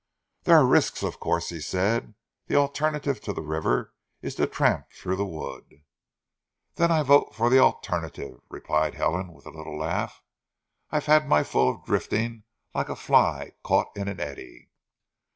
[0.45, 2.15] "There are risks, of course," he said.
[2.47, 3.93] "The alternative to the river
[4.23, 5.83] is to tramp through the wood."
[6.73, 10.23] "Then I vote for the alternative," replied Helen with a little laugh.
[10.89, 14.71] "I've had my full of drifting like a fly caught in an eddy."